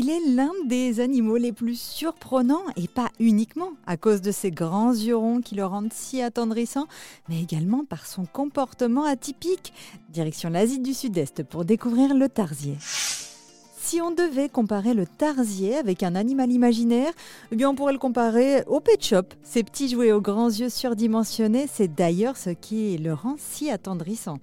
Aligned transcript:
Il 0.00 0.10
est 0.10 0.20
l'un 0.24 0.52
des 0.64 1.00
animaux 1.00 1.38
les 1.38 1.50
plus 1.50 1.76
surprenants 1.76 2.62
et 2.76 2.86
pas 2.86 3.08
uniquement 3.18 3.72
à 3.84 3.96
cause 3.96 4.20
de 4.20 4.30
ses 4.30 4.52
grands 4.52 4.92
yeux 4.92 5.16
ronds 5.16 5.40
qui 5.40 5.56
le 5.56 5.66
rendent 5.66 5.92
si 5.92 6.22
attendrissant, 6.22 6.86
mais 7.28 7.42
également 7.42 7.84
par 7.84 8.06
son 8.06 8.24
comportement 8.24 9.02
atypique. 9.02 9.72
Direction 10.10 10.50
l'Asie 10.50 10.78
du 10.78 10.94
Sud-Est 10.94 11.42
pour 11.42 11.64
découvrir 11.64 12.14
le 12.14 12.28
tarsier. 12.28 12.76
Si 12.80 14.00
on 14.00 14.12
devait 14.12 14.48
comparer 14.48 14.94
le 14.94 15.04
tarsier 15.04 15.76
avec 15.78 16.04
un 16.04 16.14
animal 16.14 16.52
imaginaire, 16.52 17.10
eh 17.50 17.56
bien 17.56 17.68
on 17.68 17.74
pourrait 17.74 17.92
le 17.92 17.98
comparer 17.98 18.62
au 18.68 18.78
pet 18.78 19.04
shop. 19.04 19.24
Ces 19.42 19.64
petits 19.64 19.88
jouets 19.88 20.12
aux 20.12 20.20
grands 20.20 20.46
yeux 20.46 20.68
surdimensionnés, 20.68 21.66
c'est 21.66 21.92
d'ailleurs 21.92 22.36
ce 22.36 22.50
qui 22.50 22.96
le 22.98 23.14
rend 23.14 23.34
si 23.36 23.68
attendrissant. 23.68 24.38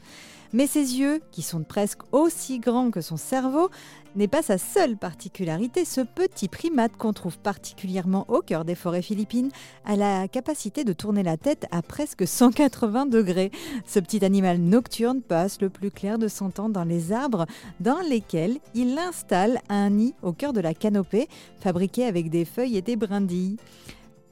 Mais 0.53 0.67
ses 0.67 0.99
yeux, 0.99 1.21
qui 1.31 1.41
sont 1.41 1.63
presque 1.63 2.01
aussi 2.11 2.59
grands 2.59 2.91
que 2.91 3.01
son 3.01 3.17
cerveau, 3.17 3.69
n'est 4.15 4.27
pas 4.27 4.41
sa 4.41 4.57
seule 4.57 4.97
particularité. 4.97 5.85
Ce 5.85 6.01
petit 6.01 6.47
primate 6.47 6.95
qu'on 6.97 7.13
trouve 7.13 7.37
particulièrement 7.37 8.25
au 8.29 8.41
cœur 8.41 8.65
des 8.65 8.75
forêts 8.75 9.01
philippines 9.01 9.51
a 9.85 9.95
la 9.95 10.27
capacité 10.27 10.83
de 10.83 10.93
tourner 10.93 11.23
la 11.23 11.37
tête 11.37 11.65
à 11.71 11.81
presque 11.81 12.27
180 12.27 13.07
degrés. 13.07 13.51
Ce 13.85 13.99
petit 13.99 14.23
animal 14.23 14.59
nocturne 14.59 15.21
passe 15.21 15.61
le 15.61 15.69
plus 15.69 15.91
clair 15.91 16.17
de 16.17 16.27
son 16.27 16.49
temps 16.49 16.69
dans 16.69 16.85
les 16.85 17.11
arbres 17.11 17.45
dans 17.79 17.99
lesquels 17.99 18.57
il 18.73 18.97
installe 18.97 19.59
un 19.69 19.89
nid 19.89 20.13
au 20.21 20.31
cœur 20.31 20.53
de 20.53 20.61
la 20.61 20.73
canopée 20.73 21.27
fabriqué 21.59 22.05
avec 22.05 22.29
des 22.29 22.45
feuilles 22.45 22.77
et 22.77 22.81
des 22.81 22.95
brindilles. 22.95 23.57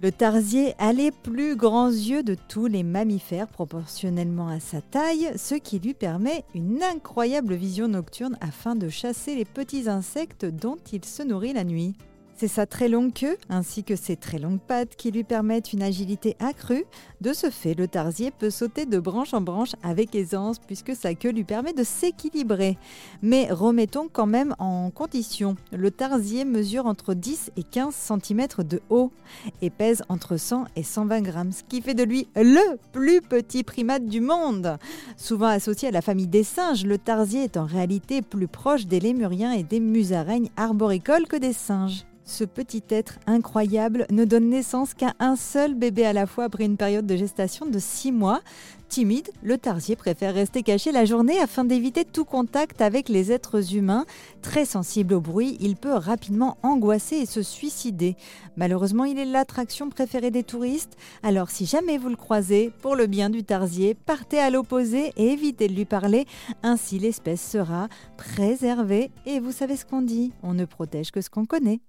Le 0.03 0.11
tarsier 0.11 0.73
a 0.79 0.91
les 0.91 1.11
plus 1.11 1.55
grands 1.55 1.87
yeux 1.87 2.23
de 2.23 2.35
tous 2.49 2.65
les 2.65 2.83
mammifères 2.83 3.47
proportionnellement 3.47 4.49
à 4.49 4.59
sa 4.59 4.81
taille, 4.81 5.31
ce 5.37 5.55
qui 5.55 5.79
lui 5.79 5.93
permet 5.93 6.43
une 6.53 6.83
incroyable 6.83 7.53
vision 7.53 7.87
nocturne 7.87 8.37
afin 8.41 8.75
de 8.75 8.89
chasser 8.89 9.33
les 9.33 9.45
petits 9.45 9.87
insectes 9.87 10.43
dont 10.43 10.77
il 10.91 11.05
se 11.05 11.23
nourrit 11.23 11.53
la 11.53 11.63
nuit. 11.63 11.95
C'est 12.35 12.47
sa 12.47 12.65
très 12.65 12.89
longue 12.89 13.13
queue 13.13 13.37
ainsi 13.47 13.83
que 13.83 13.95
ses 13.95 14.15
très 14.15 14.39
longues 14.39 14.59
pattes 14.59 14.95
qui 14.95 15.11
lui 15.11 15.23
permettent 15.23 15.71
une 15.71 15.83
agilité 15.83 16.35
accrue. 16.39 16.83
De 17.21 17.31
ce 17.31 17.49
fait, 17.49 17.75
le 17.75 17.87
tarsier 17.87 18.31
peut 18.31 18.49
sauter 18.49 18.85
de 18.85 18.99
branche 18.99 19.33
en 19.33 19.41
branche 19.41 19.73
avec 19.83 20.15
aisance 20.15 20.57
puisque 20.59 20.95
sa 20.95 21.13
queue 21.13 21.29
lui 21.29 21.43
permet 21.43 21.73
de 21.73 21.83
s'équilibrer. 21.83 22.77
Mais 23.21 23.51
remettons 23.51 24.09
quand 24.11 24.25
même 24.25 24.55
en 24.57 24.89
condition. 24.89 25.55
Le 25.71 25.91
tarsier 25.91 26.43
mesure 26.43 26.87
entre 26.87 27.13
10 27.13 27.51
et 27.55 27.63
15 27.63 27.93
cm 27.93 28.47
de 28.67 28.81
haut 28.89 29.11
et 29.61 29.69
pèse 29.69 30.03
entre 30.09 30.37
100 30.37 30.65
et 30.75 30.83
120 30.83 31.21
grammes, 31.21 31.51
ce 31.51 31.63
qui 31.63 31.81
fait 31.81 31.93
de 31.93 32.03
lui 32.03 32.27
le 32.35 32.77
plus 32.91 33.21
petit 33.21 33.63
primate 33.63 34.05
du 34.05 34.21
monde. 34.21 34.77
Souvent 35.17 35.47
associé 35.47 35.89
à 35.89 35.91
la 35.91 36.01
famille 36.01 36.27
des 36.27 36.43
singes, 36.43 36.85
le 36.85 36.97
tarsier 36.97 37.43
est 37.43 37.57
en 37.57 37.65
réalité 37.65 38.23
plus 38.23 38.47
proche 38.47 38.87
des 38.87 38.99
lémuriens 38.99 39.51
et 39.51 39.63
des 39.63 39.79
musaraignes 39.79 40.49
arboricoles 40.57 41.27
que 41.27 41.37
des 41.37 41.53
singes. 41.53 42.05
Ce 42.25 42.45
petit 42.45 42.83
être 42.89 43.19
incroyable 43.27 44.05
ne 44.09 44.23
donne 44.23 44.49
naissance 44.49 44.93
qu'à 44.93 45.13
un 45.19 45.35
seul 45.35 45.75
bébé 45.75 46.05
à 46.05 46.13
la 46.13 46.25
fois 46.25 46.45
après 46.45 46.65
une 46.65 46.77
période 46.77 47.05
de 47.05 47.17
gestation 47.17 47.65
de 47.65 47.79
6 47.79 48.11
mois. 48.13 48.39
Timide, 48.87 49.29
le 49.41 49.57
tarsier 49.57 49.95
préfère 49.95 50.35
rester 50.35 50.61
caché 50.61 50.91
la 50.91 51.03
journée 51.03 51.39
afin 51.39 51.65
d'éviter 51.65 52.05
tout 52.05 52.25
contact 52.25 52.79
avec 52.79 53.09
les 53.09 53.31
êtres 53.31 53.75
humains. 53.75 54.05
Très 54.41 54.65
sensible 54.65 55.15
au 55.15 55.19
bruit, 55.19 55.57
il 55.59 55.75
peut 55.75 55.95
rapidement 55.95 56.57
angoisser 56.61 57.15
et 57.17 57.25
se 57.25 57.41
suicider. 57.41 58.15
Malheureusement, 58.55 59.05
il 59.05 59.17
est 59.17 59.25
l'attraction 59.25 59.89
préférée 59.89 60.31
des 60.31 60.43
touristes. 60.43 60.95
Alors 61.23 61.49
si 61.49 61.65
jamais 61.65 61.97
vous 61.97 62.09
le 62.09 62.15
croisez, 62.15 62.71
pour 62.81 62.95
le 62.95 63.07
bien 63.07 63.29
du 63.29 63.43
tarsier, 63.43 63.95
partez 63.95 64.39
à 64.39 64.49
l'opposé 64.49 65.11
et 65.17 65.31
évitez 65.31 65.67
de 65.67 65.73
lui 65.73 65.85
parler. 65.85 66.25
Ainsi 66.61 66.99
l'espèce 66.99 67.41
sera 67.41 67.89
préservée. 68.15 69.09
Et 69.25 69.39
vous 69.39 69.51
savez 69.51 69.75
ce 69.75 69.85
qu'on 69.85 70.03
dit, 70.03 70.31
on 70.43 70.53
ne 70.53 70.65
protège 70.65 71.11
que 71.11 71.21
ce 71.21 71.31
qu'on 71.31 71.45
connaît. 71.45 71.79